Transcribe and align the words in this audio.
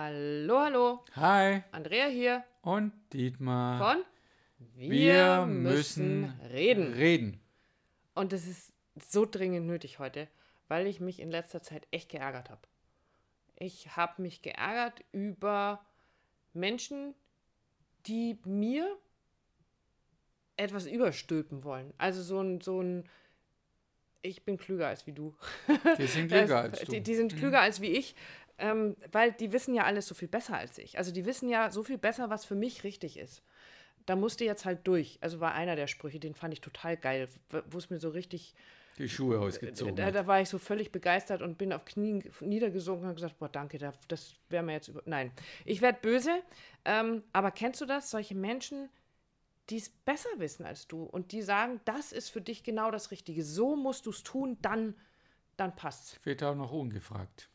Hallo, 0.00 0.60
hallo. 0.60 1.04
Hi. 1.16 1.64
Andrea 1.72 2.06
hier. 2.06 2.44
Und 2.62 2.92
Dietmar. 3.12 3.78
Von 3.78 4.04
Wir, 4.76 4.90
Wir 4.90 5.46
müssen, 5.46 6.20
müssen 6.20 6.40
reden. 6.52 6.92
Reden. 6.92 7.40
Und 8.14 8.32
das 8.32 8.46
ist 8.46 8.74
so 9.10 9.26
dringend 9.26 9.66
nötig 9.66 9.98
heute, 9.98 10.28
weil 10.68 10.86
ich 10.86 11.00
mich 11.00 11.18
in 11.18 11.32
letzter 11.32 11.64
Zeit 11.64 11.88
echt 11.90 12.10
geärgert 12.10 12.48
habe. 12.48 12.60
Ich 13.56 13.96
habe 13.96 14.22
mich 14.22 14.40
geärgert 14.40 15.04
über 15.10 15.84
Menschen, 16.52 17.16
die 18.06 18.38
mir 18.44 18.96
etwas 20.56 20.86
überstülpen 20.86 21.64
wollen. 21.64 21.92
Also 21.98 22.22
so 22.22 22.40
ein, 22.40 22.60
so 22.60 22.80
ein 22.80 23.02
ich 24.22 24.44
bin 24.44 24.58
klüger 24.58 24.86
als 24.86 25.08
wie 25.08 25.12
du. 25.12 25.34
Die 25.98 26.06
sind 26.06 26.28
klüger 26.32 26.60
als 26.60 26.78
du. 26.78 26.92
Die, 26.92 27.00
die 27.00 27.14
sind 27.16 27.36
klüger 27.36 27.58
mhm. 27.58 27.64
als 27.64 27.80
wie 27.80 27.90
ich, 27.90 28.14
ähm, 28.58 28.96
weil 29.12 29.32
die 29.32 29.52
wissen 29.52 29.74
ja 29.74 29.84
alles 29.84 30.06
so 30.06 30.14
viel 30.14 30.28
besser 30.28 30.56
als 30.56 30.78
ich. 30.78 30.98
Also 30.98 31.12
die 31.12 31.24
wissen 31.24 31.48
ja 31.48 31.70
so 31.70 31.82
viel 31.82 31.98
besser, 31.98 32.30
was 32.30 32.44
für 32.44 32.54
mich 32.54 32.84
richtig 32.84 33.18
ist. 33.18 33.42
Da 34.06 34.16
musste 34.16 34.44
jetzt 34.44 34.64
halt 34.64 34.86
durch. 34.86 35.18
Also 35.20 35.40
war 35.40 35.54
einer 35.54 35.76
der 35.76 35.86
Sprüche, 35.86 36.18
den 36.18 36.34
fand 36.34 36.54
ich 36.54 36.60
total 36.60 36.96
geil, 36.96 37.28
wo 37.70 37.78
es 37.78 37.90
mir 37.90 37.98
so 37.98 38.08
richtig 38.08 38.54
die 38.98 39.08
Schuhe 39.08 39.38
ausgezogen. 39.38 39.94
Da, 39.94 40.10
da, 40.10 40.26
war 40.26 40.40
ich 40.40 40.48
so 40.48 40.58
völlig 40.58 40.90
begeistert 40.90 41.40
und 41.40 41.56
bin 41.56 41.72
auf 41.72 41.84
Knien 41.84 42.24
niedergesunken 42.40 43.04
und 43.04 43.08
habe 43.08 43.14
gesagt, 43.14 43.38
boah, 43.38 43.48
danke, 43.48 43.78
das 44.08 44.34
wäre 44.48 44.64
mir 44.64 44.72
jetzt 44.72 44.88
über. 44.88 45.02
Nein, 45.04 45.30
ich 45.64 45.80
werde 45.80 45.98
böse. 46.02 46.42
Ähm, 46.84 47.22
aber 47.32 47.52
kennst 47.52 47.80
du 47.80 47.86
das? 47.86 48.10
Solche 48.10 48.34
Menschen, 48.34 48.88
die 49.70 49.76
es 49.76 49.88
besser 49.88 50.30
wissen 50.38 50.66
als 50.66 50.88
du 50.88 51.04
und 51.04 51.30
die 51.30 51.42
sagen, 51.42 51.80
das 51.84 52.10
ist 52.10 52.30
für 52.30 52.40
dich 52.40 52.64
genau 52.64 52.90
das 52.90 53.12
Richtige. 53.12 53.44
So 53.44 53.76
musst 53.76 54.06
du 54.06 54.10
es 54.10 54.24
tun, 54.24 54.58
dann, 54.62 54.94
dann 55.56 55.76
passt's. 55.76 56.18
Wird 56.24 56.42
auch 56.42 56.56
noch 56.56 56.72
ungefragt. 56.72 57.48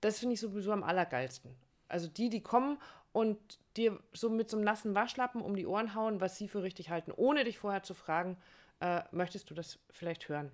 Das 0.00 0.18
finde 0.18 0.34
ich 0.34 0.40
sowieso 0.40 0.72
am 0.72 0.82
allergeilsten. 0.82 1.54
Also 1.88 2.08
die, 2.08 2.30
die 2.30 2.42
kommen 2.42 2.78
und 3.12 3.38
dir 3.76 3.98
so 4.12 4.30
mit 4.30 4.48
so 4.50 4.56
einem 4.56 4.64
nassen 4.64 4.94
Waschlappen 4.94 5.40
um 5.40 5.56
die 5.56 5.66
Ohren 5.66 5.94
hauen, 5.94 6.20
was 6.20 6.36
sie 6.36 6.48
für 6.48 6.62
richtig 6.62 6.90
halten, 6.90 7.12
ohne 7.14 7.44
dich 7.44 7.58
vorher 7.58 7.82
zu 7.82 7.94
fragen, 7.94 8.36
äh, 8.80 9.02
möchtest 9.10 9.50
du 9.50 9.54
das 9.54 9.78
vielleicht 9.90 10.28
hören? 10.28 10.52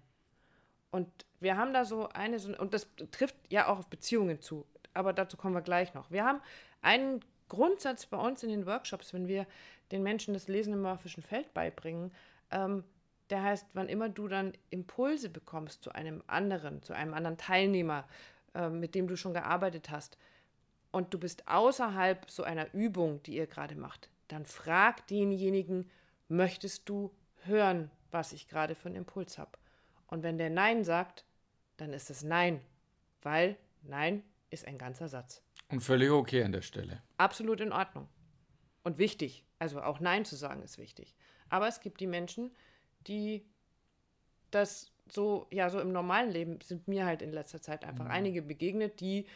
Und 0.90 1.08
wir 1.40 1.56
haben 1.56 1.74
da 1.74 1.84
so 1.84 2.08
eine, 2.08 2.38
so, 2.38 2.56
und 2.56 2.72
das 2.72 2.88
trifft 3.10 3.36
ja 3.50 3.68
auch 3.68 3.78
auf 3.78 3.86
Beziehungen 3.88 4.40
zu, 4.40 4.66
aber 4.94 5.12
dazu 5.12 5.36
kommen 5.36 5.54
wir 5.54 5.62
gleich 5.62 5.94
noch. 5.94 6.10
Wir 6.10 6.24
haben 6.24 6.40
einen 6.80 7.20
Grundsatz 7.48 8.06
bei 8.06 8.16
uns 8.16 8.42
in 8.42 8.48
den 8.48 8.66
Workshops, 8.66 9.12
wenn 9.12 9.28
wir 9.28 9.46
den 9.92 10.02
Menschen 10.02 10.34
das 10.34 10.48
Lesen 10.48 10.72
im 10.72 10.82
morphischen 10.82 11.22
Feld 11.22 11.52
beibringen, 11.54 12.12
ähm, 12.50 12.84
der 13.30 13.42
heißt, 13.42 13.66
wann 13.74 13.88
immer 13.88 14.08
du 14.08 14.28
dann 14.28 14.52
Impulse 14.70 15.28
bekommst 15.28 15.82
zu 15.82 15.92
einem 15.92 16.22
anderen, 16.26 16.82
zu 16.82 16.92
einem 16.92 17.12
anderen 17.12 17.36
Teilnehmer, 17.36 18.06
äh, 18.56 18.70
mit 18.70 18.94
dem 18.94 19.06
du 19.06 19.16
schon 19.16 19.34
gearbeitet 19.34 19.90
hast, 19.90 20.18
und 20.92 21.12
du 21.12 21.18
bist 21.18 21.46
außerhalb 21.46 22.30
so 22.30 22.42
einer 22.42 22.72
Übung, 22.72 23.22
die 23.24 23.36
ihr 23.36 23.46
gerade 23.46 23.76
macht, 23.76 24.08
dann 24.28 24.46
frag 24.46 25.06
denjenigen, 25.08 25.90
möchtest 26.28 26.88
du 26.88 27.14
hören, 27.44 27.90
was 28.10 28.32
ich 28.32 28.48
gerade 28.48 28.74
für 28.74 28.88
einen 28.88 28.96
Impuls 28.96 29.36
habe? 29.36 29.58
Und 30.06 30.22
wenn 30.22 30.38
der 30.38 30.48
Nein 30.48 30.84
sagt, 30.84 31.26
dann 31.76 31.92
ist 31.92 32.08
es 32.08 32.22
Nein, 32.22 32.62
weil 33.20 33.58
Nein 33.82 34.22
ist 34.48 34.66
ein 34.66 34.78
ganzer 34.78 35.08
Satz. 35.08 35.42
Und 35.68 35.80
völlig 35.80 36.10
okay 36.10 36.42
an 36.42 36.52
der 36.52 36.62
Stelle. 36.62 37.02
Absolut 37.18 37.60
in 37.60 37.72
Ordnung. 37.72 38.08
Und 38.82 38.96
wichtig. 38.96 39.44
Also 39.58 39.82
auch 39.82 40.00
Nein 40.00 40.24
zu 40.24 40.36
sagen 40.36 40.62
ist 40.62 40.78
wichtig. 40.78 41.14
Aber 41.50 41.68
es 41.68 41.80
gibt 41.80 42.00
die 42.00 42.06
Menschen, 42.06 42.54
die 43.06 43.44
das 44.50 44.92
so, 45.08 45.46
ja, 45.50 45.70
so 45.70 45.80
im 45.80 45.92
normalen 45.92 46.30
Leben 46.30 46.58
sind 46.62 46.88
mir 46.88 47.06
halt 47.06 47.22
in 47.22 47.32
letzter 47.32 47.60
Zeit 47.62 47.84
einfach 47.84 48.04
mhm. 48.04 48.10
einige 48.10 48.42
begegnet, 48.42 49.00
die, 49.00 49.26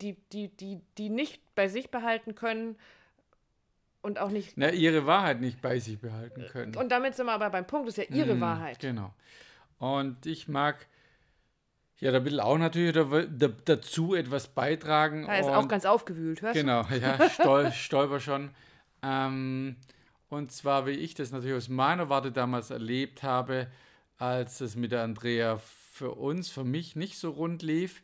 die, 0.00 0.16
die, 0.32 0.48
die, 0.48 0.80
die 0.98 1.08
nicht 1.08 1.42
bei 1.54 1.68
sich 1.68 1.90
behalten 1.90 2.34
können 2.34 2.76
und 4.02 4.18
auch 4.18 4.30
nicht. 4.30 4.56
Na, 4.56 4.70
ihre 4.70 5.06
Wahrheit 5.06 5.40
nicht 5.40 5.60
bei 5.60 5.78
sich 5.78 5.98
behalten 5.98 6.46
können. 6.50 6.76
Und 6.76 6.90
damit 6.90 7.14
sind 7.14 7.26
wir 7.26 7.32
aber 7.32 7.50
beim 7.50 7.66
Punkt, 7.66 7.88
das 7.88 7.98
ist 7.98 8.08
ja 8.08 8.16
ihre 8.16 8.34
mhm, 8.34 8.40
Wahrheit. 8.40 8.78
Genau. 8.80 9.12
Und 9.78 10.26
ich 10.26 10.48
mag 10.48 10.86
ja, 12.00 12.10
da 12.12 12.24
will 12.24 12.40
auch 12.40 12.56
natürlich 12.56 12.94
da, 12.94 13.04
da, 13.04 13.48
dazu 13.64 14.14
etwas 14.14 14.48
beitragen. 14.48 15.26
Er 15.26 15.40
ist 15.40 15.48
auch 15.48 15.68
ganz 15.68 15.84
aufgewühlt, 15.84 16.40
hörst 16.40 16.54
genau, 16.54 16.82
du? 16.84 16.98
Genau, 16.98 17.06
ja, 17.06 17.28
stol, 17.28 17.72
stolper 17.72 18.20
schon. 18.20 18.50
Ähm, 19.02 19.76
und 20.30 20.50
zwar, 20.50 20.86
wie 20.86 20.92
ich 20.92 21.14
das 21.14 21.30
natürlich 21.30 21.56
aus 21.56 21.68
meiner 21.68 22.08
Warte 22.08 22.32
damals 22.32 22.70
erlebt 22.70 23.22
habe, 23.22 23.66
als 24.20 24.60
es 24.60 24.76
mit 24.76 24.92
der 24.92 25.02
Andrea 25.02 25.56
für 25.56 26.12
uns, 26.12 26.50
für 26.50 26.62
mich 26.62 26.94
nicht 26.94 27.18
so 27.18 27.30
rund 27.30 27.62
lief. 27.62 28.02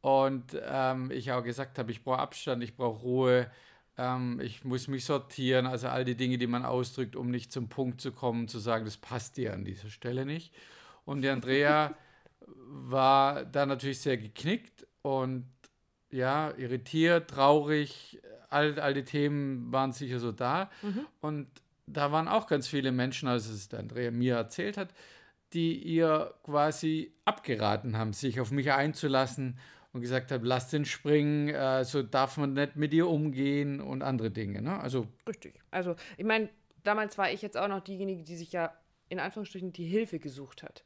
Und 0.00 0.56
ähm, 0.66 1.10
ich 1.10 1.32
auch 1.32 1.44
gesagt 1.44 1.78
habe, 1.78 1.92
ich 1.92 2.02
brauche 2.02 2.18
Abstand, 2.18 2.64
ich 2.64 2.74
brauche 2.76 3.02
Ruhe, 3.02 3.50
ähm, 3.98 4.40
ich 4.42 4.64
muss 4.64 4.88
mich 4.88 5.04
sortieren, 5.04 5.66
also 5.66 5.88
all 5.88 6.06
die 6.06 6.16
Dinge, 6.16 6.38
die 6.38 6.46
man 6.46 6.64
ausdrückt, 6.64 7.14
um 7.14 7.30
nicht 7.30 7.52
zum 7.52 7.68
Punkt 7.68 8.00
zu 8.00 8.10
kommen, 8.10 8.48
zu 8.48 8.58
sagen, 8.58 8.86
das 8.86 8.96
passt 8.96 9.36
dir 9.36 9.52
an 9.52 9.66
dieser 9.66 9.90
Stelle 9.90 10.24
nicht. 10.24 10.54
Und 11.04 11.20
die 11.20 11.28
Andrea 11.28 11.94
war 12.46 13.44
da 13.44 13.66
natürlich 13.66 14.00
sehr 14.00 14.16
geknickt 14.16 14.86
und 15.02 15.44
ja, 16.10 16.54
irritiert, 16.56 17.28
traurig. 17.28 18.18
All, 18.48 18.80
all 18.80 18.94
die 18.94 19.04
Themen 19.04 19.70
waren 19.70 19.92
sicher 19.92 20.20
so 20.20 20.32
da. 20.32 20.70
Mhm. 20.80 21.06
Und 21.20 21.48
da 21.86 22.12
waren 22.12 22.28
auch 22.28 22.46
ganz 22.46 22.66
viele 22.66 22.92
Menschen, 22.92 23.28
als 23.28 23.46
es 23.46 23.68
der 23.68 23.80
Andrea 23.80 24.10
mir 24.10 24.36
erzählt 24.36 24.78
hat, 24.78 24.88
die 25.52 25.76
ihr 25.76 26.34
quasi 26.44 27.14
abgeraten 27.24 27.96
haben, 27.96 28.12
sich 28.12 28.40
auf 28.40 28.50
mich 28.50 28.70
einzulassen 28.72 29.58
und 29.92 30.00
gesagt 30.00 30.30
haben, 30.30 30.44
lass 30.44 30.70
den 30.70 30.84
springen, 30.84 31.48
äh, 31.48 31.84
so 31.84 32.02
darf 32.02 32.36
man 32.36 32.52
nicht 32.52 32.76
mit 32.76 32.94
ihr 32.94 33.08
umgehen 33.08 33.80
und 33.80 34.02
andere 34.02 34.30
Dinge. 34.30 34.62
Ne? 34.62 34.78
Also 34.78 35.08
Richtig. 35.26 35.60
Also 35.70 35.96
ich 36.16 36.24
meine, 36.24 36.48
damals 36.84 37.18
war 37.18 37.30
ich 37.30 37.42
jetzt 37.42 37.56
auch 37.56 37.68
noch 37.68 37.80
diejenige, 37.80 38.22
die 38.22 38.36
sich 38.36 38.52
ja 38.52 38.72
in 39.08 39.18
Anführungsstrichen 39.18 39.72
die 39.72 39.86
Hilfe 39.86 40.18
gesucht 40.20 40.62
hat. 40.62 40.84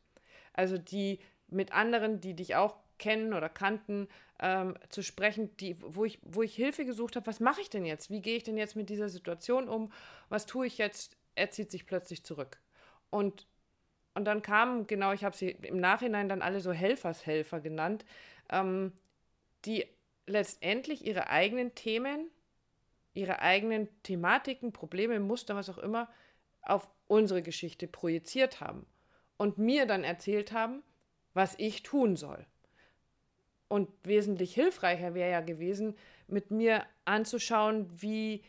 Also 0.54 0.78
die 0.78 1.18
mit 1.48 1.72
anderen, 1.72 2.20
die 2.20 2.34
dich 2.34 2.56
auch 2.56 2.76
kennen 2.98 3.34
oder 3.34 3.48
kannten, 3.48 4.08
ähm, 4.40 4.76
zu 4.88 5.02
sprechen, 5.02 5.56
die, 5.58 5.76
wo, 5.80 6.04
ich, 6.04 6.18
wo 6.22 6.42
ich 6.42 6.54
Hilfe 6.54 6.84
gesucht 6.84 7.16
habe, 7.16 7.26
was 7.26 7.40
mache 7.40 7.60
ich 7.60 7.70
denn 7.70 7.84
jetzt? 7.84 8.10
Wie 8.10 8.22
gehe 8.22 8.36
ich 8.36 8.42
denn 8.42 8.56
jetzt 8.56 8.76
mit 8.76 8.88
dieser 8.88 9.08
Situation 9.08 9.68
um? 9.68 9.92
Was 10.28 10.46
tue 10.46 10.66
ich 10.66 10.78
jetzt? 10.78 11.16
Er 11.34 11.50
zieht 11.50 11.70
sich 11.70 11.86
plötzlich 11.86 12.24
zurück. 12.24 12.60
Und, 13.10 13.46
und 14.14 14.24
dann 14.24 14.42
kamen, 14.42 14.86
genau, 14.86 15.12
ich 15.12 15.24
habe 15.24 15.36
sie 15.36 15.50
im 15.50 15.78
Nachhinein 15.78 16.28
dann 16.28 16.42
alle 16.42 16.60
so 16.60 16.72
Helfershelfer 16.72 17.60
genannt, 17.60 18.04
ähm, 18.50 18.92
die 19.64 19.86
letztendlich 20.26 21.04
ihre 21.04 21.28
eigenen 21.28 21.74
Themen, 21.74 22.30
ihre 23.12 23.40
eigenen 23.40 23.88
Thematiken, 24.02 24.72
Probleme, 24.72 25.20
Muster, 25.20 25.56
was 25.56 25.68
auch 25.68 25.78
immer, 25.78 26.08
auf 26.62 26.88
unsere 27.06 27.42
Geschichte 27.42 27.86
projiziert 27.86 28.60
haben 28.60 28.86
und 29.36 29.58
mir 29.58 29.86
dann 29.86 30.04
erzählt 30.04 30.52
haben, 30.52 30.82
was 31.34 31.54
ich 31.58 31.82
tun 31.82 32.16
soll. 32.16 32.46
Und 33.68 33.88
wesentlich 34.04 34.54
hilfreicher 34.54 35.14
wäre 35.14 35.30
ja 35.30 35.40
gewesen, 35.40 35.96
mit 36.28 36.50
mir 36.50 36.84
anzuschauen, 37.04 37.88
wie, 38.00 38.44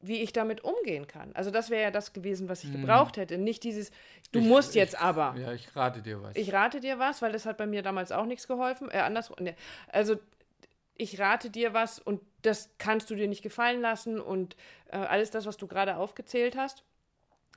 wie 0.00 0.22
ich 0.22 0.32
damit 0.32 0.64
umgehen 0.64 1.06
kann. 1.06 1.32
Also 1.34 1.50
das 1.50 1.70
wäre 1.70 1.82
ja 1.82 1.90
das 1.90 2.12
gewesen, 2.12 2.48
was 2.48 2.64
ich 2.64 2.70
mhm. 2.70 2.82
gebraucht 2.82 3.16
hätte. 3.16 3.38
Nicht 3.38 3.64
dieses, 3.64 3.90
du 4.32 4.40
ich, 4.40 4.46
musst 4.46 4.74
jetzt 4.74 4.94
ich, 4.94 5.00
aber. 5.00 5.34
Ja, 5.38 5.52
ich 5.52 5.74
rate 5.76 6.00
dir 6.02 6.22
was. 6.22 6.36
Ich 6.36 6.52
rate 6.52 6.80
dir 6.80 6.98
was, 6.98 7.20
weil 7.22 7.32
das 7.32 7.46
hat 7.46 7.58
bei 7.58 7.66
mir 7.66 7.82
damals 7.82 8.12
auch 8.12 8.24
nichts 8.24 8.48
geholfen. 8.48 8.90
Äh, 8.90 8.98
andersrum. 8.98 9.36
Ne. 9.40 9.54
Also 9.88 10.16
ich 10.96 11.18
rate 11.18 11.50
dir 11.50 11.74
was 11.74 11.98
und 11.98 12.20
das 12.42 12.70
kannst 12.78 13.10
du 13.10 13.14
dir 13.14 13.28
nicht 13.28 13.42
gefallen 13.42 13.80
lassen 13.80 14.20
und 14.20 14.56
äh, 14.88 14.96
alles 14.96 15.30
das, 15.30 15.46
was 15.46 15.56
du 15.56 15.66
gerade 15.66 15.96
aufgezählt 15.96 16.56
hast, 16.56 16.82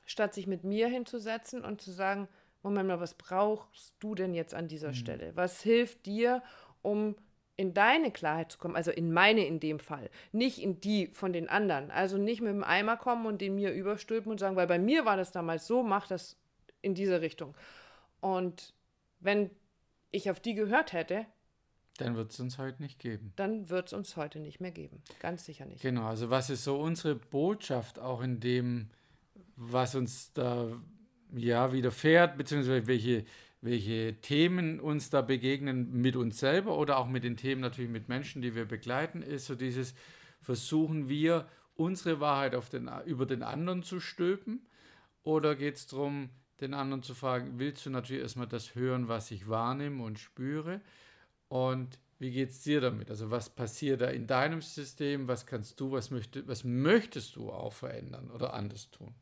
statt 0.05 0.33
sich 0.33 0.47
mit 0.47 0.63
mir 0.63 0.87
hinzusetzen 0.87 1.63
und 1.63 1.81
zu 1.81 1.91
sagen, 1.91 2.27
Moment 2.61 2.87
mal, 2.87 2.99
was 2.99 3.13
brauchst 3.13 3.93
du 3.99 4.15
denn 4.15 4.33
jetzt 4.33 4.53
an 4.53 4.67
dieser 4.67 4.89
mhm. 4.89 4.95
Stelle? 4.95 5.31
Was 5.35 5.61
hilft 5.61 6.05
dir, 6.05 6.41
um 6.81 7.15
in 7.55 7.73
deine 7.73 8.11
Klarheit 8.11 8.51
zu 8.51 8.57
kommen, 8.57 8.75
also 8.75 8.91
in 8.91 9.13
meine 9.13 9.45
in 9.45 9.59
dem 9.59 9.79
Fall, 9.79 10.09
nicht 10.31 10.59
in 10.59 10.81
die 10.81 11.07
von 11.07 11.33
den 11.33 11.49
anderen. 11.49 11.91
Also 11.91 12.17
nicht 12.17 12.41
mit 12.41 12.51
dem 12.51 12.63
Eimer 12.63 12.97
kommen 12.97 13.25
und 13.25 13.41
den 13.41 13.55
mir 13.55 13.71
überstülpen 13.71 14.31
und 14.31 14.39
sagen, 14.39 14.55
weil 14.55 14.67
bei 14.67 14.79
mir 14.79 15.05
war 15.05 15.17
das 15.17 15.31
damals 15.31 15.67
so, 15.67 15.83
mach 15.83 16.07
das 16.07 16.37
in 16.81 16.95
diese 16.95 17.21
Richtung. 17.21 17.55
Und 18.21 18.73
wenn 19.19 19.51
ich 20.11 20.29
auf 20.31 20.39
die 20.39 20.55
gehört 20.55 20.93
hätte, 20.93 21.25
dann 21.97 22.15
wird 22.15 22.31
es 22.31 22.39
uns 22.39 22.57
heute 22.57 22.81
nicht 22.81 22.97
geben. 22.97 23.33
Dann 23.35 23.69
wird 23.69 23.87
es 23.87 23.93
uns 23.93 24.17
heute 24.17 24.39
nicht 24.39 24.59
mehr 24.59 24.71
geben. 24.71 25.03
Ganz 25.19 25.45
sicher 25.45 25.65
nicht. 25.65 25.81
Genau, 25.81 26.05
also 26.05 26.29
was 26.31 26.49
ist 26.49 26.63
so 26.63 26.79
unsere 26.79 27.15
Botschaft 27.15 27.99
auch 27.99 28.21
in 28.21 28.39
dem, 28.39 28.89
was 29.55 29.93
uns 29.93 30.33
da 30.33 30.81
ja, 31.35 31.71
widerfährt, 31.71 32.37
beziehungsweise 32.37 32.87
welche, 32.87 33.25
welche 33.63 34.19
Themen 34.19 34.81
uns 34.81 35.09
da 35.09 35.21
begegnen 35.21 35.89
mit 35.93 36.17
uns 36.17 36.37
selber 36.37 36.77
oder 36.77 36.97
auch 36.97 37.07
mit 37.07 37.23
den 37.23 37.37
Themen 37.37 37.61
natürlich 37.61 37.89
mit 37.89 38.09
Menschen, 38.09 38.41
die 38.41 38.55
wir 38.55 38.65
begleiten, 38.65 39.21
ist 39.21 39.45
so 39.45 39.55
dieses, 39.55 39.95
versuchen 40.41 41.07
wir 41.07 41.47
unsere 41.75 42.19
Wahrheit 42.19 42.55
auf 42.55 42.69
den, 42.69 42.91
über 43.05 43.25
den 43.25 43.41
anderen 43.41 43.81
zu 43.81 44.01
stülpen 44.01 44.67
oder 45.23 45.55
geht 45.55 45.75
es 45.75 45.87
darum, 45.87 46.29
den 46.59 46.73
anderen 46.73 47.03
zu 47.03 47.15
fragen, 47.15 47.57
willst 47.57 47.85
du 47.85 47.89
natürlich 47.89 48.21
erstmal 48.21 48.47
das 48.47 48.75
hören, 48.75 49.07
was 49.07 49.31
ich 49.31 49.47
wahrnehme 49.47 50.03
und 50.03 50.19
spüre 50.19 50.81
und 51.47 51.99
wie 52.19 52.31
geht 52.31 52.49
es 52.49 52.61
dir 52.61 52.81
damit? 52.81 53.09
Also 53.09 53.31
was 53.31 53.49
passiert 53.49 54.01
da 54.01 54.07
in 54.07 54.27
deinem 54.27 54.61
System? 54.61 55.27
Was 55.27 55.45
kannst 55.45 55.79
du, 55.79 55.91
was, 55.91 56.11
möchte, 56.11 56.45
was 56.47 56.63
möchtest 56.63 57.37
du 57.37 57.49
auch 57.49 57.73
verändern 57.73 58.29
oder 58.29 58.53
anders 58.53 58.91
tun? 58.91 59.13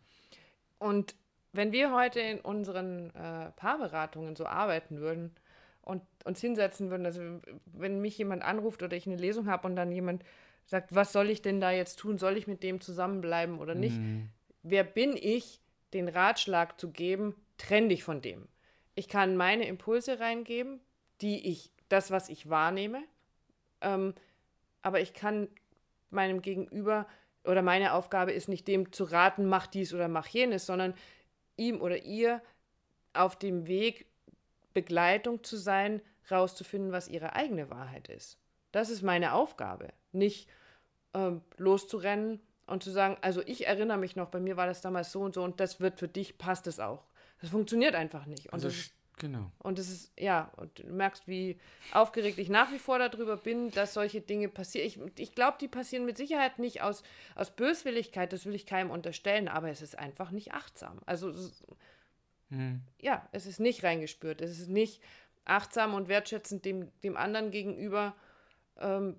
Und 0.77 1.15
wenn 1.53 1.71
wir 1.71 1.93
heute 1.93 2.19
in 2.19 2.39
unseren 2.39 3.09
äh, 3.15 3.51
Paarberatungen 3.55 4.35
so 4.35 4.45
arbeiten 4.45 4.99
würden 4.99 5.35
und 5.81 6.01
uns 6.23 6.39
hinsetzen 6.39 6.89
würden, 6.89 7.05
also 7.05 7.21
wenn 7.65 8.01
mich 8.01 8.17
jemand 8.17 8.43
anruft 8.43 8.83
oder 8.83 8.95
ich 8.95 9.07
eine 9.07 9.17
Lesung 9.17 9.47
habe 9.47 9.67
und 9.67 9.75
dann 9.75 9.91
jemand 9.91 10.23
sagt, 10.65 10.95
was 10.95 11.11
soll 11.11 11.29
ich 11.29 11.41
denn 11.41 11.59
da 11.59 11.71
jetzt 11.71 11.97
tun? 11.97 12.17
Soll 12.17 12.37
ich 12.37 12.47
mit 12.47 12.63
dem 12.63 12.79
zusammenbleiben 12.79 13.59
oder 13.59 13.75
nicht? 13.75 13.97
Mhm. 13.97 14.29
Wer 14.63 14.83
bin 14.83 15.17
ich, 15.17 15.59
den 15.93 16.07
Ratschlag 16.07 16.79
zu 16.79 16.91
geben, 16.91 17.35
trenn 17.57 17.89
dich 17.89 18.03
von 18.03 18.21
dem. 18.21 18.47
Ich 18.95 19.09
kann 19.09 19.35
meine 19.35 19.67
Impulse 19.67 20.19
reingeben, 20.19 20.79
die 21.21 21.49
ich, 21.49 21.69
das, 21.89 22.11
was 22.11 22.29
ich 22.29 22.49
wahrnehme, 22.49 23.03
ähm, 23.81 24.13
aber 24.81 25.01
ich 25.01 25.13
kann 25.13 25.49
meinem 26.09 26.41
Gegenüber 26.41 27.07
oder 27.43 27.61
meine 27.61 27.93
Aufgabe 27.93 28.31
ist 28.31 28.47
nicht 28.47 28.67
dem 28.67 28.91
zu 28.91 29.03
raten, 29.03 29.45
mach 29.45 29.67
dies 29.67 29.93
oder 29.93 30.07
mach 30.07 30.27
jenes, 30.27 30.65
sondern 30.65 30.93
ihm 31.61 31.79
oder 31.79 32.03
ihr 32.03 32.41
auf 33.13 33.37
dem 33.37 33.67
Weg 33.67 34.07
Begleitung 34.73 35.43
zu 35.43 35.57
sein, 35.57 36.01
rauszufinden, 36.29 36.91
was 36.91 37.07
ihre 37.07 37.35
eigene 37.35 37.69
Wahrheit 37.69 38.07
ist. 38.07 38.37
Das 38.71 38.89
ist 38.89 39.01
meine 39.01 39.33
Aufgabe. 39.33 39.89
Nicht 40.11 40.49
ähm, 41.13 41.41
loszurennen 41.57 42.39
und 42.67 42.83
zu 42.83 42.91
sagen, 42.91 43.17
also 43.21 43.41
ich 43.45 43.67
erinnere 43.67 43.97
mich 43.97 44.15
noch, 44.15 44.29
bei 44.29 44.39
mir 44.39 44.55
war 44.55 44.65
das 44.65 44.81
damals 44.81 45.11
so 45.11 45.21
und 45.21 45.35
so 45.35 45.43
und 45.43 45.59
das 45.59 45.81
wird 45.81 45.99
für 45.99 46.07
dich, 46.07 46.37
passt 46.37 46.67
es 46.67 46.79
auch. 46.79 47.03
Das 47.41 47.49
funktioniert 47.49 47.95
einfach 47.95 48.25
nicht. 48.25 48.47
Und 48.47 48.53
also, 48.53 48.69
genau. 49.21 49.51
Und 49.59 49.79
es 49.79 49.89
ist, 49.89 50.11
ja, 50.19 50.51
und 50.57 50.79
du 50.79 50.87
merkst, 50.87 51.27
wie 51.27 51.57
aufgeregt 51.93 52.39
ich 52.39 52.49
nach 52.49 52.71
wie 52.71 52.79
vor 52.79 52.99
darüber 52.99 53.37
bin, 53.37 53.71
dass 53.71 53.93
solche 53.93 54.19
Dinge 54.19 54.49
passieren. 54.49 54.87
Ich, 54.87 55.19
ich 55.19 55.35
glaube, 55.35 55.57
die 55.61 55.67
passieren 55.67 56.05
mit 56.05 56.17
Sicherheit 56.17 56.59
nicht 56.59 56.81
aus, 56.81 57.03
aus 57.35 57.51
Böswilligkeit, 57.51 58.33
das 58.33 58.45
will 58.45 58.55
ich 58.55 58.65
keinem 58.65 58.89
unterstellen, 58.89 59.47
aber 59.47 59.69
es 59.69 59.81
ist 59.81 59.97
einfach 59.97 60.31
nicht 60.31 60.53
achtsam. 60.53 60.99
Also, 61.05 61.29
es 61.29 61.63
hm. 62.49 62.81
ja, 62.99 63.27
es 63.31 63.45
ist 63.45 63.59
nicht 63.59 63.83
reingespürt, 63.83 64.41
es 64.41 64.59
ist 64.59 64.67
nicht 64.67 65.01
achtsam 65.45 65.93
und 65.93 66.09
wertschätzend 66.09 66.65
dem, 66.65 66.91
dem 67.01 67.15
anderen 67.15 67.51
gegenüber, 67.51 68.15
ähm, 68.77 69.15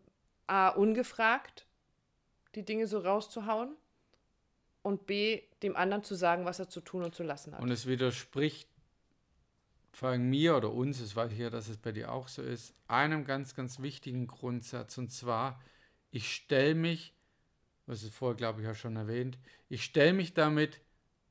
A, 0.46 0.68
ungefragt 0.68 1.66
die 2.54 2.64
Dinge 2.64 2.86
so 2.86 2.98
rauszuhauen 2.98 3.74
und 4.82 5.06
B, 5.06 5.42
dem 5.62 5.76
anderen 5.76 6.04
zu 6.04 6.14
sagen, 6.14 6.44
was 6.44 6.58
er 6.58 6.68
zu 6.68 6.80
tun 6.80 7.02
und 7.04 7.14
zu 7.14 7.22
lassen 7.22 7.54
hat. 7.54 7.62
Und 7.62 7.70
es 7.70 7.86
widerspricht 7.86 8.68
vor 9.92 10.10
allem 10.10 10.30
mir 10.30 10.56
oder 10.56 10.72
uns, 10.72 11.00
es 11.00 11.14
weiß 11.14 11.32
ja, 11.36 11.50
dass 11.50 11.68
es 11.68 11.76
bei 11.76 11.92
dir 11.92 12.12
auch 12.12 12.28
so 12.28 12.42
ist, 12.42 12.74
einem 12.88 13.24
ganz, 13.24 13.54
ganz 13.54 13.80
wichtigen 13.80 14.26
Grundsatz. 14.26 14.96
Und 14.98 15.12
zwar, 15.12 15.60
ich 16.10 16.32
stelle 16.32 16.74
mich, 16.74 17.14
was 17.86 18.02
ist 18.02 18.14
vorher, 18.14 18.36
glaube 18.36 18.60
ich, 18.60 18.66
ja 18.66 18.74
schon 18.74 18.96
erwähnt, 18.96 19.38
ich 19.68 19.84
stelle 19.84 20.14
mich 20.14 20.34
damit 20.34 20.80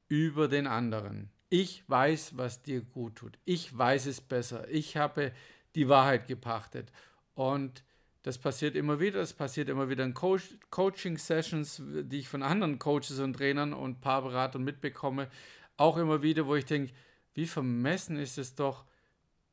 über 0.08 0.48
den 0.48 0.68
anderen. 0.68 1.32
Ich 1.50 1.84
weiß, 1.90 2.38
was 2.38 2.62
dir 2.62 2.82
gut 2.82 3.16
tut. 3.16 3.38
Ich 3.46 3.76
weiß 3.78 4.06
es 4.06 4.22
besser. 4.22 4.70
Ich 4.70 4.96
habe 4.96 5.32
die 5.76 5.90
Wahrheit 5.90 6.28
gepachtet. 6.28 6.92
Und 7.34 7.84
das 8.24 8.38
passiert 8.38 8.76
immer 8.76 9.00
wieder. 9.00 9.20
Das 9.20 9.34
passiert 9.34 9.68
immer 9.70 9.90
wieder 9.90 10.04
in 10.04 10.14
Co 10.14 10.38
Coaching-Sessions, 10.70 11.82
die 11.86 12.20
ich 12.20 12.30
von 12.30 12.44
anderen 12.44 12.80
Coaches 12.80 13.20
und 13.20 13.34
Trainern 13.34 13.74
und 13.74 14.02
Paarberatern 14.02 14.64
mitbekomme. 14.64 15.30
Auch 15.78 15.98
immer 15.98 16.22
wieder, 16.22 16.46
wo 16.46 16.56
ich 16.56 16.66
denke, 16.66 16.94
wie 17.34 17.48
vermessen 17.48 18.18
ist 18.18 18.38
es 18.38 18.56
doch, 18.56 18.86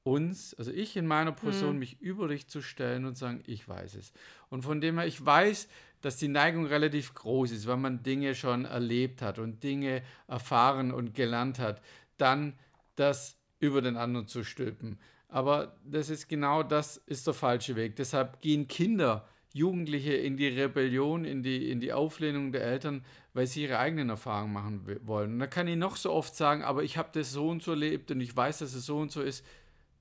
uns, 0.09 0.55
also 0.55 0.71
ich 0.71 0.97
in 0.97 1.07
meiner 1.07 1.33
Person, 1.33 1.75
mhm. 1.75 1.81
mich 1.81 2.01
über 2.01 2.29
dich 2.29 2.49
zu 2.49 2.63
stellen 2.63 3.05
und 3.05 3.17
sagen, 3.17 3.43
ich 3.47 3.69
weiß 3.69 3.95
es. 3.95 4.13
Und 4.49 4.63
von 4.63 4.81
dem 4.81 4.99
her, 4.99 5.07
ich 5.07 5.25
weiß, 5.25 5.69
dass 6.01 6.17
die 6.17 6.29
Neigung 6.29 6.67
relativ 6.67 7.15
groß 7.15 7.51
ist, 7.51 7.67
weil 7.67 7.77
man 7.77 8.03
Dinge 8.03 8.35
schon 8.35 8.65
erlebt 8.65 9.21
hat 9.21 9.39
und 9.39 9.63
Dinge 9.63 10.03
erfahren 10.27 10.93
und 10.93 11.15
gelernt 11.15 11.59
hat, 11.59 11.83
dann 12.17 12.59
das 12.97 13.37
über 13.59 13.83
den 13.83 13.97
anderen 13.97 14.27
zu 14.27 14.45
stülpen. 14.45 14.99
Aber 15.29 15.77
das 15.85 16.09
ist 16.09 16.29
genau 16.29 16.63
das 16.63 16.97
ist 16.97 17.27
der 17.27 17.35
falsche 17.35 17.77
Weg. 17.77 17.97
Deshalb 17.97 18.41
gehen 18.41 18.67
Kinder, 18.67 19.29
Jugendliche 19.53 20.13
in 20.13 20.37
die 20.37 20.49
Rebellion, 20.49 21.25
in 21.25 21.43
die, 21.43 21.71
in 21.71 21.81
die 21.81 21.93
Auflehnung 21.93 22.53
der 22.53 22.63
Eltern, 22.63 23.05
weil 23.33 23.47
sie 23.47 23.63
ihre 23.63 23.79
eigenen 23.79 24.11
Erfahrungen 24.11 24.53
machen 24.53 25.01
wollen. 25.07 25.35
Und 25.35 25.39
da 25.39 25.47
kann 25.47 25.69
ich 25.69 25.77
noch 25.77 25.97
so 25.97 26.13
oft 26.13 26.35
sagen, 26.35 26.63
aber 26.63 26.83
ich 26.83 26.99
habe 26.99 27.09
das 27.13 27.33
so 27.33 27.49
und 27.49 27.63
so 27.63 27.73
erlebt 27.73 28.11
und 28.11 28.21
ich 28.21 28.37
weiß, 28.37 28.59
dass 28.59 28.75
es 28.75 28.87
so 28.87 28.99
und 28.99 29.11
so 29.11 29.23
ist. 29.23 29.45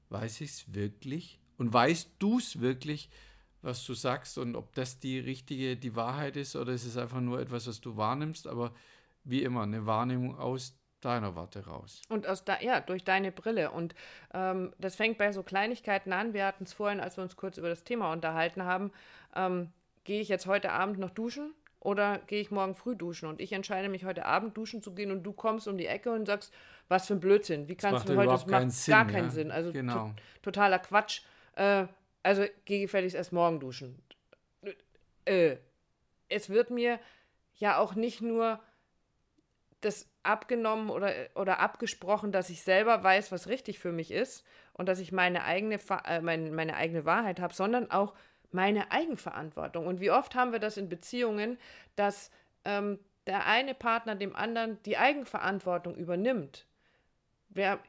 Weiß 0.10 0.42
ich 0.42 0.52
es 0.52 0.74
wirklich? 0.74 1.40
Und 1.58 1.74
weißt 1.74 2.12
du 2.20 2.38
es 2.38 2.60
wirklich, 2.60 3.10
was 3.62 3.84
du 3.86 3.94
sagst 3.94 4.38
und 4.38 4.56
ob 4.56 4.74
das 4.74 5.00
die 5.00 5.20
richtige, 5.20 5.76
die 5.76 5.96
Wahrheit 5.96 6.38
ist 6.38 6.56
oder 6.56 6.74
ist 6.74 6.86
es 6.86 6.98
einfach 6.98 7.22
nur 7.22 7.40
etwas, 7.40 7.68
was 7.68 7.82
du 7.82 7.98
wahrnimmst? 7.98 8.48
Aber 8.48 8.74
wie 9.24 9.44
immer, 9.44 9.64
eine 9.64 9.86
Wahrnehmung 9.86 10.38
aus 10.38 10.78
deiner 11.02 11.36
Warte 11.36 11.66
raus. 11.66 12.02
Und 12.10 12.28
aus 12.28 12.44
da, 12.44 12.60
ja, 12.62 12.80
durch 12.80 13.04
deine 13.04 13.32
Brille. 13.32 13.72
Und 13.72 13.94
ähm, 14.34 14.74
das 14.80 14.96
fängt 14.96 15.18
bei 15.18 15.32
so 15.32 15.44
Kleinigkeiten 15.44 16.14
an. 16.14 16.34
Wir 16.34 16.46
hatten 16.46 16.64
es 16.64 16.74
vorhin, 16.74 17.00
als 17.00 17.18
wir 17.18 17.24
uns 17.24 17.36
kurz 17.36 17.58
über 17.58 17.70
das 17.70 17.84
Thema 17.84 18.12
unterhalten 18.12 18.64
haben. 18.64 18.92
Ähm, 19.38 19.72
gehe 20.04 20.22
ich 20.22 20.30
jetzt 20.30 20.48
heute 20.48 20.72
Abend 20.72 21.00
noch 21.00 21.12
duschen 21.12 21.54
oder 21.80 22.20
gehe 22.28 22.42
ich 22.42 22.52
morgen 22.52 22.76
früh 22.76 22.96
duschen? 22.96 23.30
Und 23.30 23.40
ich 23.40 23.54
entscheide 23.54 23.88
mich 23.88 24.04
heute 24.04 24.26
Abend 24.26 24.58
duschen 24.58 24.82
zu 24.82 24.94
gehen 24.94 25.12
und 25.12 25.24
du 25.24 25.32
kommst 25.32 25.68
um 25.68 25.78
die 25.78 25.86
Ecke 25.86 26.12
und 26.12 26.26
sagst, 26.26 26.54
was 26.88 27.08
für 27.08 27.14
ein 27.14 27.20
Blödsinn. 27.20 27.68
Wie 27.68 27.76
kannst 27.76 28.10
du 28.10 28.16
heute, 28.16 28.32
das 28.32 28.48
macht 28.48 28.72
Sinn, 28.72 28.92
gar 28.92 29.06
keinen 29.06 29.26
ja? 29.26 29.32
Sinn. 29.32 29.52
Also 29.52 29.72
genau. 29.72 29.94
to 29.94 30.52
totaler 30.52 30.80
Quatsch. 30.80 31.22
Äh, 31.56 31.86
also 32.24 32.44
gehe 32.66 32.82
gefälligst 32.82 33.16
erst 33.16 33.32
morgen 33.32 33.60
duschen. 33.60 34.02
Äh, 35.26 35.58
es 36.30 36.50
wird 36.50 36.72
mir 36.72 37.00
ja 37.56 37.78
auch 37.78 37.96
nicht 37.96 38.22
nur 38.22 38.60
das 39.82 40.10
abgenommen 40.24 40.90
oder, 40.90 41.12
oder 41.36 41.60
abgesprochen, 41.60 42.32
dass 42.32 42.50
ich 42.50 42.64
selber 42.64 43.04
weiß, 43.04 43.32
was 43.32 43.48
richtig 43.48 43.80
für 43.80 43.92
mich 43.92 44.12
ist 44.12 44.44
und 44.74 44.90
dass 44.90 45.00
ich 45.00 45.12
meine 45.12 45.44
eigene, 45.44 45.80
äh, 46.06 46.22
meine, 46.22 46.52
meine 46.52 46.76
eigene 46.76 47.06
Wahrheit 47.06 47.40
habe, 47.40 47.54
sondern 47.54 47.92
auch 47.92 48.14
meine 48.58 48.92
Eigenverantwortung. 48.92 49.86
Und 49.86 50.02
wie 50.02 50.10
oft 50.10 50.34
haben 50.34 50.52
wir 50.52 50.60
das 50.60 50.78
in 50.78 50.90
Beziehungen, 50.90 51.60
dass 51.96 52.32
ähm, 52.66 52.98
der 53.28 53.46
eine 53.46 53.76
Partner 53.76 54.16
dem 54.16 54.36
anderen 54.36 54.82
die 54.84 54.98
Eigenverantwortung 54.98 55.96
übernimmt. 55.96 56.66
Wer, 57.50 57.80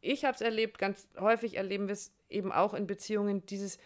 ich 0.00 0.24
habe 0.24 0.34
es 0.34 0.40
erlebt, 0.40 0.78
ganz 0.78 1.08
häufig 1.20 1.56
erleben 1.56 1.86
wir 1.86 1.92
es 1.92 2.12
eben 2.28 2.50
auch 2.50 2.74
in 2.74 2.88
Beziehungen, 2.88 3.46
dieses, 3.46 3.78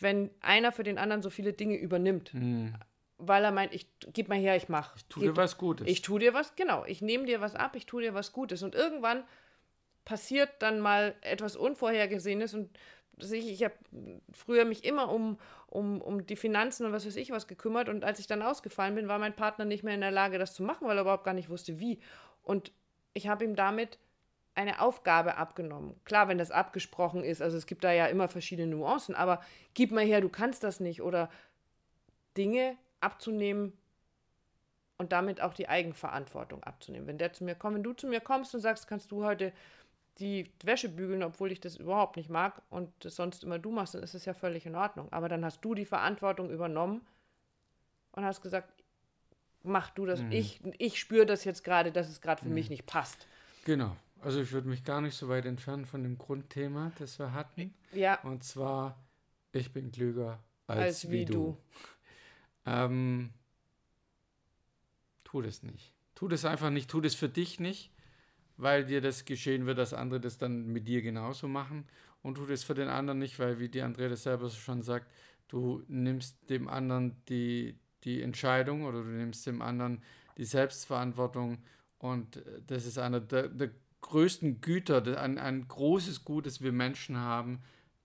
wenn 0.00 0.30
einer 0.40 0.72
für 0.72 0.82
den 0.82 0.98
anderen 0.98 1.22
so 1.22 1.30
viele 1.30 1.52
Dinge 1.52 1.76
übernimmt. 1.76 2.34
Mhm 2.34 2.74
weil 3.18 3.44
er 3.44 3.52
meint, 3.52 3.74
ich 3.74 3.86
gib 4.12 4.28
mal 4.28 4.38
her, 4.38 4.56
ich 4.56 4.68
mach. 4.68 4.94
Ich 4.96 5.06
tue 5.06 5.24
dir 5.24 5.36
was 5.36 5.56
Gutes. 5.56 5.86
Ich 5.88 6.02
tue 6.02 6.20
dir 6.20 6.34
was, 6.34 6.54
genau. 6.54 6.84
Ich 6.84 7.00
nehme 7.00 7.24
dir 7.24 7.40
was 7.40 7.54
ab, 7.54 7.74
ich 7.74 7.86
tue 7.86 8.02
dir 8.02 8.12
was 8.12 8.32
Gutes. 8.32 8.62
Und 8.62 8.74
irgendwann 8.74 9.24
passiert 10.04 10.50
dann 10.60 10.80
mal 10.80 11.14
etwas 11.22 11.56
Unvorhergesehenes 11.56 12.54
und 12.54 12.70
ich, 13.18 13.50
ich 13.50 13.64
habe 13.64 13.74
früher 14.32 14.64
mich 14.64 14.84
immer 14.84 15.10
um, 15.10 15.38
um, 15.68 16.00
um 16.00 16.26
die 16.26 16.36
Finanzen 16.36 16.86
und 16.86 16.92
was 16.92 17.06
weiß 17.06 17.16
ich 17.16 17.30
was 17.30 17.46
gekümmert 17.46 17.88
und 17.88 18.04
als 18.04 18.18
ich 18.18 18.26
dann 18.26 18.42
ausgefallen 18.42 18.94
bin, 18.94 19.08
war 19.08 19.18
mein 19.18 19.34
Partner 19.34 19.64
nicht 19.64 19.82
mehr 19.82 19.94
in 19.94 20.00
der 20.00 20.10
Lage, 20.10 20.38
das 20.38 20.54
zu 20.54 20.62
machen, 20.62 20.86
weil 20.86 20.98
er 20.98 21.02
überhaupt 21.02 21.24
gar 21.24 21.34
nicht 21.34 21.48
wusste, 21.48 21.80
wie. 21.80 22.00
Und 22.42 22.72
ich 23.14 23.28
habe 23.28 23.44
ihm 23.44 23.56
damit 23.56 23.98
eine 24.54 24.80
Aufgabe 24.80 25.36
abgenommen. 25.36 26.00
Klar, 26.04 26.28
wenn 26.28 26.38
das 26.38 26.50
abgesprochen 26.50 27.22
ist, 27.22 27.42
also 27.42 27.56
es 27.56 27.66
gibt 27.66 27.84
da 27.84 27.92
ja 27.92 28.06
immer 28.06 28.28
verschiedene 28.28 28.74
Nuancen, 28.74 29.14
aber 29.14 29.42
gib 29.74 29.92
mal 29.92 30.04
her, 30.04 30.20
du 30.20 30.30
kannst 30.30 30.64
das 30.64 30.80
nicht 30.80 31.02
oder 31.02 31.30
Dinge, 32.36 32.76
abzunehmen 33.00 33.74
und 34.98 35.12
damit 35.12 35.40
auch 35.40 35.52
die 35.52 35.68
Eigenverantwortung 35.68 36.62
abzunehmen. 36.64 37.06
Wenn 37.06 37.18
der 37.18 37.32
zu 37.32 37.44
mir 37.44 37.54
kommt, 37.54 37.76
wenn 37.76 37.82
du 37.82 37.92
zu 37.92 38.06
mir 38.06 38.20
kommst 38.20 38.54
und 38.54 38.60
sagst, 38.60 38.88
kannst 38.88 39.12
du 39.12 39.24
heute 39.24 39.52
die 40.18 40.50
Wäsche 40.62 40.88
bügeln, 40.88 41.22
obwohl 41.22 41.52
ich 41.52 41.60
das 41.60 41.76
überhaupt 41.76 42.16
nicht 42.16 42.30
mag 42.30 42.62
und 42.70 42.90
das 43.00 43.16
sonst 43.16 43.44
immer 43.44 43.58
du 43.58 43.70
machst, 43.70 43.94
dann 43.94 44.02
ist 44.02 44.14
es 44.14 44.24
ja 44.24 44.34
völlig 44.34 44.66
in 44.66 44.74
Ordnung. 44.74 45.12
Aber 45.12 45.28
dann 45.28 45.44
hast 45.44 45.60
du 45.60 45.74
die 45.74 45.84
Verantwortung 45.84 46.50
übernommen 46.50 47.02
und 48.12 48.24
hast 48.24 48.40
gesagt, 48.40 48.72
mach 49.62 49.90
du 49.90 50.06
das. 50.06 50.22
Mhm. 50.22 50.32
Ich, 50.32 50.60
ich 50.78 50.98
spüre 50.98 51.26
das 51.26 51.44
jetzt 51.44 51.64
gerade, 51.64 51.92
dass 51.92 52.08
es 52.08 52.20
gerade 52.20 52.42
für 52.42 52.48
mhm. 52.48 52.54
mich 52.54 52.70
nicht 52.70 52.86
passt. 52.86 53.26
Genau. 53.64 53.96
Also 54.22 54.40
ich 54.40 54.50
würde 54.52 54.68
mich 54.68 54.84
gar 54.84 55.00
nicht 55.00 55.14
so 55.14 55.28
weit 55.28 55.44
entfernen 55.44 55.84
von 55.84 56.02
dem 56.02 56.16
Grundthema, 56.16 56.92
das 56.98 57.18
wir 57.18 57.32
hatten. 57.32 57.74
Ja. 57.92 58.18
Und 58.22 58.42
zwar, 58.42 58.98
ich 59.52 59.72
bin 59.72 59.92
klüger 59.92 60.42
als, 60.66 60.78
als 60.78 61.10
wie, 61.10 61.20
wie 61.20 61.24
du. 61.26 61.32
du. 61.32 61.58
Ähm, 62.68 63.30
tu 65.22 65.40
das 65.40 65.62
nicht. 65.62 65.92
Tu 66.16 66.26
das 66.26 66.44
einfach 66.44 66.70
nicht. 66.70 66.90
Tu 66.90 67.00
das 67.00 67.14
für 67.14 67.28
dich 67.28 67.60
nicht, 67.60 67.92
weil 68.56 68.84
dir 68.84 69.00
das 69.00 69.24
geschehen 69.24 69.66
wird, 69.66 69.78
dass 69.78 69.92
andere 69.92 70.20
das 70.20 70.38
dann 70.38 70.66
mit 70.66 70.88
dir 70.88 71.02
genauso 71.02 71.48
machen. 71.48 71.86
Und 72.22 72.36
tu 72.36 72.46
das 72.46 72.64
für 72.64 72.74
den 72.74 72.88
anderen 72.88 73.18
nicht, 73.18 73.38
weil, 73.38 73.58
wie 73.58 73.68
die 73.68 73.82
Andrea 73.82 74.08
das 74.08 74.24
selber 74.24 74.50
schon 74.50 74.82
sagt, 74.82 75.10
du 75.48 75.84
nimmst 75.86 76.50
dem 76.50 76.68
anderen 76.68 77.22
die, 77.28 77.78
die 78.04 78.22
Entscheidung 78.22 78.84
oder 78.84 79.02
du 79.02 79.08
nimmst 79.08 79.46
dem 79.46 79.62
anderen 79.62 80.02
die 80.36 80.44
Selbstverantwortung. 80.44 81.58
Und 81.98 82.42
das 82.66 82.84
ist 82.86 82.98
einer 82.98 83.20
der, 83.20 83.48
der 83.48 83.70
größten 84.00 84.60
Güter, 84.60 85.20
ein, 85.20 85.38
ein 85.38 85.68
großes 85.68 86.24
Gut, 86.24 86.46
das 86.46 86.60
wir 86.60 86.72
Menschen 86.72 87.16
haben, 87.16 87.62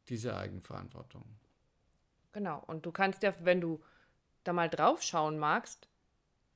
diese 0.09 0.35
Eigenverantwortung. 0.35 1.23
Genau. 2.31 2.63
Und 2.67 2.85
du 2.85 2.91
kannst 2.91 3.23
ja, 3.23 3.33
wenn 3.43 3.61
du 3.61 3.81
da 4.43 4.53
mal 4.53 4.69
drauf 4.69 5.01
schauen 5.03 5.37
magst, 5.37 5.87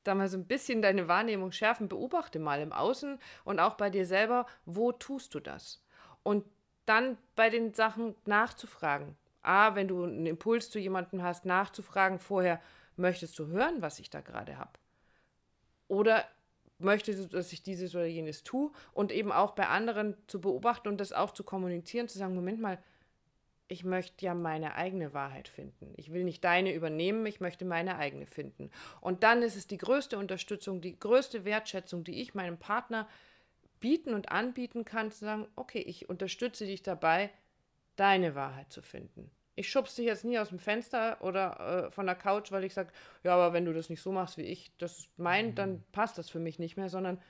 da 0.08 0.16
mal 0.16 0.30
so 0.30 0.38
ein 0.38 0.46
bisschen 0.46 0.82
deine 0.82 1.08
Wahrnehmung 1.08 1.52
schärfen, 1.52 1.90
beobachte 1.90 2.40
mal 2.40 2.62
im 2.62 2.72
Außen 2.72 3.20
und 3.44 3.60
auch 3.60 3.76
bei 3.76 3.90
dir 3.90 4.06
selber, 4.06 4.46
wo 4.66 4.92
tust 4.92 5.34
du 5.34 5.40
das? 5.40 5.84
Und 6.24 6.46
dann 6.86 7.18
bei 7.36 7.50
den 7.50 7.74
Sachen 7.74 8.16
nachzufragen. 8.26 9.16
A, 9.42 9.76
wenn 9.76 9.88
du 9.88 10.04
einen 10.04 10.26
Impuls 10.26 10.70
zu 10.70 10.80
jemandem 10.80 11.22
hast, 11.22 11.46
nachzufragen 11.46 12.20
vorher, 12.20 12.62
möchtest 12.96 13.38
du 13.38 13.48
hören, 13.48 13.82
was 13.82 14.00
ich 14.00 14.10
da 14.10 14.22
gerade 14.22 14.58
habe? 14.58 14.72
Oder 15.88 16.26
möchtest 16.80 17.20
du, 17.20 17.38
dass 17.38 17.52
ich 17.52 17.62
dieses 17.62 17.94
oder 17.96 18.06
jenes 18.06 18.44
tue? 18.44 18.72
Und 18.94 19.12
eben 19.12 19.32
auch 19.32 19.52
bei 19.52 19.68
anderen 19.68 20.16
zu 20.28 20.42
beobachten 20.42 20.88
und 20.88 21.00
das 21.00 21.14
auch 21.14 21.32
zu 21.32 21.44
kommunizieren, 21.44 22.08
zu 22.08 22.18
sagen, 22.18 22.36
Moment 22.36 22.60
mal, 22.60 22.80
ich 23.68 23.84
möchte 23.84 24.26
ja 24.26 24.34
meine 24.36 24.76
eigene 24.76 25.14
Wahrheit 25.14 25.48
finden. 25.48 25.94
Ich 25.98 26.14
will 26.14 26.24
nicht 26.24 26.44
deine 26.44 26.74
übernehmen, 26.74 27.26
ich 27.26 27.40
möchte 27.40 27.66
meine 27.66 27.98
eigene 27.98 28.28
finden. 28.28 28.70
Und 29.02 29.24
dann 29.24 29.42
ist 29.42 29.56
es 29.56 29.68
die 29.68 29.78
größte 29.78 30.18
Unterstützung, 30.18 30.82
die 30.82 31.00
größte 31.00 31.46
Wertschätzung, 31.46 32.04
die 32.04 32.22
ich 32.22 32.36
meinem 32.36 32.58
Partner 32.58 33.08
bieten 33.80 34.14
und 34.14 34.32
anbieten 34.32 34.86
kann, 34.86 35.12
zu 35.12 35.26
sagen, 35.26 35.48
okay, 35.56 35.80
ich 35.80 36.10
unterstütze 36.10 36.66
dich 36.66 36.84
dabei, 36.84 37.32
deine 37.96 38.36
Wahrheit 38.36 38.72
zu 38.72 38.82
finden. 38.82 39.32
Ich 39.56 39.70
schubse 39.70 39.98
dich 39.98 40.06
jetzt 40.06 40.26
nie 40.26 40.38
aus 40.38 40.50
dem 40.50 40.60
Fenster 40.60 41.22
oder 41.22 41.88
äh, 41.88 41.92
von 41.92 42.06
der 42.06 42.16
Couch, 42.16 42.52
weil 42.52 42.66
ich 42.66 42.74
sage, 42.74 42.92
ja, 43.24 43.34
aber 43.34 43.54
wenn 43.54 43.66
du 43.66 43.74
das 43.74 43.90
nicht 43.90 44.02
so 44.02 44.12
machst, 44.12 44.38
wie 44.38 44.44
ich 44.44 44.76
das 44.78 45.08
meine, 45.18 45.50
mhm. 45.50 45.56
dann 45.56 45.84
passt 45.92 46.18
das 46.18 46.30
für 46.30 46.40
mich 46.40 46.60
nicht 46.60 46.78
mehr, 46.78 46.90
sondern 46.90 47.22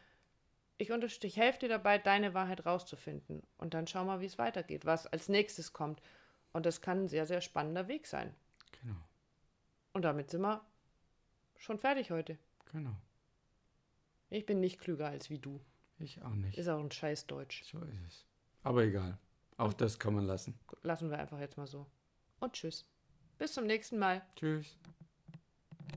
ich 0.78 0.90
ich 0.90 1.38
helfe 1.38 1.60
dir 1.60 1.70
dabei, 1.70 1.98
deine 1.98 2.34
Wahrheit 2.34 2.66
rauszufinden. 2.66 3.44
Und 3.58 3.74
dann 3.74 3.88
schau 3.88 4.04
mal, 4.04 4.20
wie 4.20 4.26
es 4.26 4.38
weitergeht, 4.38 4.86
was 4.86 5.08
als 5.08 5.30
nächstes 5.30 5.72
kommt. 5.72 6.02
Und 6.56 6.66
das 6.66 6.80
kann 6.80 7.04
ein 7.04 7.08
sehr, 7.10 7.26
sehr 7.26 7.42
spannender 7.42 7.90
Weg 7.90 8.08
sein. 8.08 8.34
Genau. 8.82 8.96
Und 9.92 10.04
damit 10.04 10.30
sind 10.30 10.40
wir 10.40 10.66
schon 11.58 11.80
fertig 11.80 12.12
heute. 12.12 12.38
Genau. 12.72 12.96
Ich 14.30 14.46
bin 14.46 14.62
nicht 14.62 14.80
klüger 14.80 15.08
als 15.08 15.30
wie 15.30 15.38
du. 15.38 15.60
Ich 16.00 16.22
auch 16.22 16.34
nicht. 16.34 16.58
Ist 16.58 16.70
auch 16.70 16.80
ein 16.80 16.90
scheiß 16.90 17.28
Deutsch. 17.28 17.66
So 17.66 17.80
ist 17.80 18.00
es. 18.08 18.26
Aber 18.64 18.86
egal. 18.86 19.18
Auch 19.58 19.74
das 19.74 20.00
kann 20.00 20.16
man 20.16 20.24
lassen. 20.24 20.58
Lassen 20.82 21.10
wir 21.10 21.20
einfach 21.20 21.42
jetzt 21.42 21.58
mal 21.58 21.68
so. 21.68 21.88
Und 22.40 22.54
tschüss. 22.54 22.86
Bis 23.38 23.52
zum 23.52 23.66
nächsten 23.66 24.00
Mal. 24.00 24.22
Tschüss. 24.38 24.78